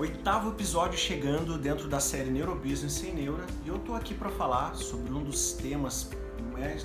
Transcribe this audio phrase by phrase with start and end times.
[0.00, 4.74] Oitavo episódio chegando dentro da série Neurobusiness sem Neura e eu tô aqui para falar
[4.74, 6.08] sobre um dos temas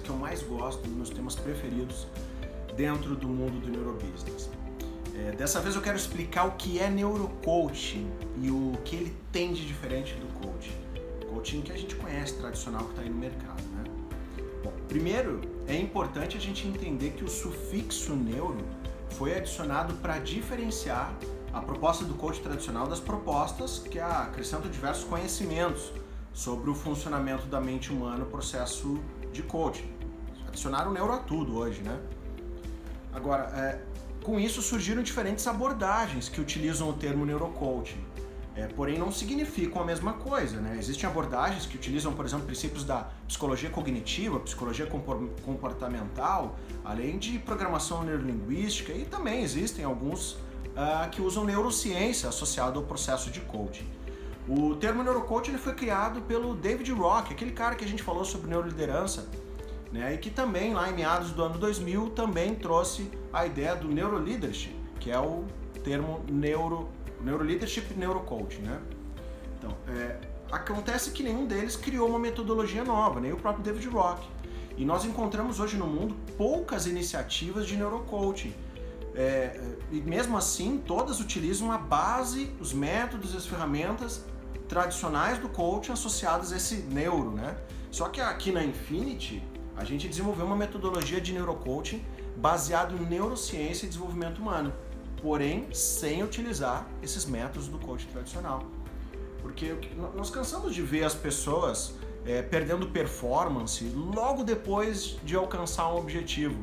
[0.03, 2.07] que eu mais gosto, um dos meus temas preferidos
[2.75, 4.49] dentro do mundo do neurobusiness.
[5.15, 8.11] É, dessa vez eu quero explicar o que é neurocoaching
[8.41, 10.75] e o que ele tem de diferente do coaching.
[11.29, 13.63] Coaching que a gente conhece, tradicional, que está aí no mercado.
[13.63, 13.85] Né?
[14.61, 18.57] Bom, primeiro, é importante a gente entender que o sufixo neuro
[19.11, 21.15] foi adicionado para diferenciar
[21.55, 25.89] a proposta do coach tradicional das propostas que acrescentam diversos conhecimentos
[26.33, 28.99] sobre o funcionamento da mente humana no processo
[29.31, 29.89] de coaching.
[30.49, 31.97] Adicionaram neuro a tudo hoje, né?
[33.13, 33.79] Agora, é,
[34.21, 38.03] com isso surgiram diferentes abordagens que utilizam o termo neurocoaching.
[38.53, 40.59] É, porém, não significam a mesma coisa.
[40.59, 40.75] Né?
[40.77, 44.87] Existem abordagens que utilizam, por exemplo, princípios da psicologia cognitiva, psicologia
[45.45, 50.37] comportamental, além de programação neurolinguística, e também existem alguns
[50.75, 53.87] uh, que usam neurociência associado ao processo de coaching.
[54.47, 58.23] O termo neurocoaching ele foi criado pelo David Rock, aquele cara que a gente falou
[58.23, 59.27] sobre neuroliderança,
[59.91, 60.13] né?
[60.13, 64.75] E que também lá em meados do ano 2000 também trouxe a ideia do neuroleadership,
[64.99, 65.45] que é o
[65.83, 66.89] termo neuro
[67.21, 68.79] neuroleadership e neurocoaching, né?
[69.57, 70.17] Então, é,
[70.51, 74.27] acontece que nenhum deles criou uma metodologia nova, nem o próprio David Rock.
[74.77, 78.53] E nós encontramos hoje no mundo poucas iniciativas de neurocoaching.
[79.15, 79.57] É,
[79.91, 84.25] e mesmo assim, todas utilizam a base, os métodos e as ferramentas
[84.67, 87.55] tradicionais do coaching associadas a esse neuro, né?
[87.89, 89.41] Só que aqui na Infinity,
[89.77, 92.03] a gente desenvolveu uma metodologia de neurocoaching
[92.35, 94.73] baseado em neurociência e desenvolvimento humano,
[95.21, 98.65] porém sem utilizar esses métodos do coaching tradicional.
[99.41, 99.75] Porque
[100.15, 101.93] nós cansamos de ver as pessoas
[102.25, 106.57] é, perdendo performance logo depois de alcançar um objetivo.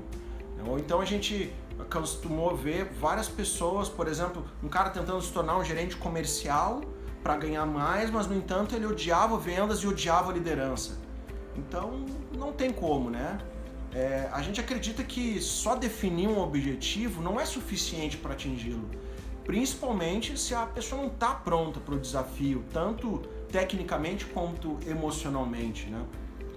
[0.66, 1.52] Ou então a gente
[1.90, 6.82] costumou ver várias pessoas, por exemplo, um cara tentando se tornar um gerente comercial
[7.22, 10.98] para ganhar mais, mas no entanto ele odiava vendas e odiava liderança.
[11.56, 12.04] Então
[12.36, 13.38] não tem como, né?
[13.94, 18.88] É, a gente acredita que só definir um objetivo não é suficiente para atingi-lo,
[19.44, 23.18] principalmente se a pessoa não está pronta para o desafio, tanto
[23.50, 26.02] tecnicamente quanto emocionalmente, né?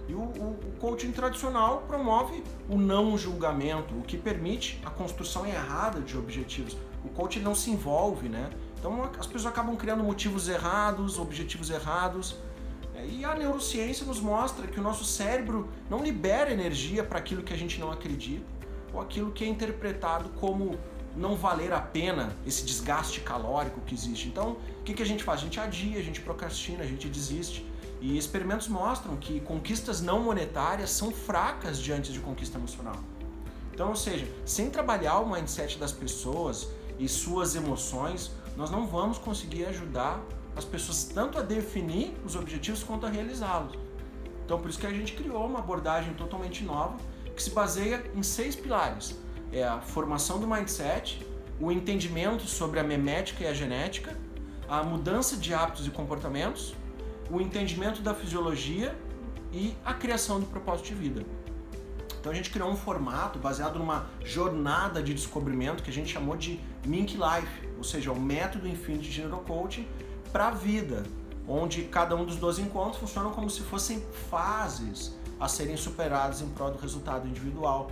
[0.07, 5.45] E o, o, o, coaching tradicional promove o não julgamento, o que permite a construção
[5.45, 6.77] errada de objetivos.
[7.03, 8.49] O coaching não se envolve, né?
[8.79, 12.35] Então as pessoas acabam criando motivos errados, objetivos errados,
[13.03, 17.53] e a neurociência nos mostra que o nosso cérebro não libera energia para aquilo que
[17.53, 18.45] a gente não acredita,
[18.93, 20.77] ou aquilo que é interpretado como
[21.15, 24.27] não valer a pena esse desgaste calórico que existe.
[24.27, 25.39] Então, o que, que a gente faz?
[25.39, 27.65] A gente adia, a gente procrastina, a gente desiste.
[28.05, 32.97] E experimentos mostram que conquistas não monetárias são fracas diante de conquista emocional.
[33.73, 39.17] Então, ou seja, sem trabalhar o mindset das pessoas e suas emoções, nós não vamos
[39.17, 40.21] conseguir ajudar
[40.55, 43.75] as pessoas tanto a definir os objetivos quanto a realizá-los.
[44.45, 46.97] Então, por isso que a gente criou uma abordagem totalmente nova
[47.35, 49.15] que se baseia em seis pilares:
[49.51, 51.25] é a formação do mindset,
[51.59, 54.15] o entendimento sobre a memética e a genética,
[54.69, 56.75] a mudança de hábitos e comportamentos,
[57.29, 58.95] o entendimento da fisiologia
[59.51, 61.25] e a criação do propósito de vida.
[62.19, 66.35] Então a gente criou um formato baseado numa jornada de descobrimento que a gente chamou
[66.35, 69.87] de Mink Life, ou seja, o método infinito de neurocoaching
[70.31, 71.03] para a vida,
[71.47, 76.49] onde cada um dos 12 encontros funcionam como se fossem fases a serem superadas em
[76.49, 77.91] prol do resultado individual.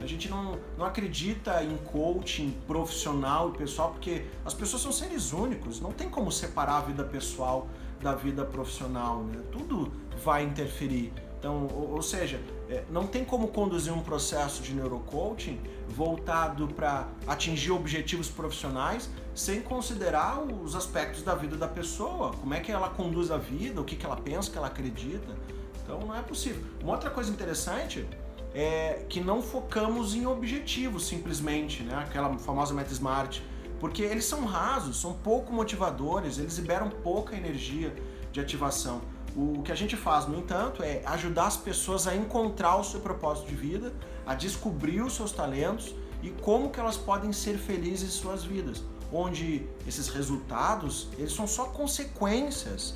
[0.00, 5.32] A gente não, não acredita em coaching profissional e pessoal, porque as pessoas são seres
[5.32, 7.68] únicos, não tem como separar a vida pessoal
[8.04, 9.40] da vida profissional, né?
[9.50, 9.90] Tudo
[10.22, 11.10] vai interferir.
[11.38, 12.38] Então, ou, ou seja,
[12.68, 19.62] é, não tem como conduzir um processo de neurocoaching voltado para atingir objetivos profissionais sem
[19.62, 23.84] considerar os aspectos da vida da pessoa, como é que ela conduz a vida, o
[23.84, 25.34] que, que ela pensa, o que ela acredita.
[25.82, 26.62] Então não é possível.
[26.82, 28.06] Uma outra coisa interessante
[28.54, 31.96] é que não focamos em objetivos simplesmente, né?
[31.96, 33.42] aquela famosa meta smart,
[33.84, 37.94] porque eles são rasos, são pouco motivadores, eles liberam pouca energia
[38.32, 39.02] de ativação.
[39.36, 43.00] O que a gente faz, no entanto, é ajudar as pessoas a encontrar o seu
[43.00, 43.92] propósito de vida,
[44.24, 48.82] a descobrir os seus talentos e como que elas podem ser felizes em suas vidas,
[49.12, 52.94] onde esses resultados, eles são só consequências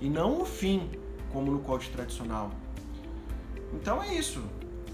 [0.00, 0.88] e não o fim,
[1.32, 2.52] como no coach tradicional.
[3.72, 4.44] Então é isso.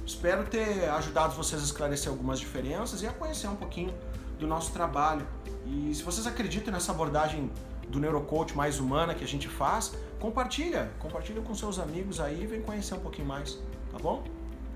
[0.06, 3.92] Espero ter ajudado vocês a esclarecer algumas diferenças e a conhecer um pouquinho
[4.38, 5.26] do nosso trabalho.
[5.66, 7.50] E se vocês acreditam nessa abordagem
[7.88, 12.46] do neurocoach mais humana que a gente faz, compartilha, compartilha com seus amigos aí e
[12.46, 13.58] vem conhecer um pouquinho mais,
[13.90, 14.24] tá bom?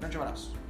[0.01, 0.68] Grande abraço.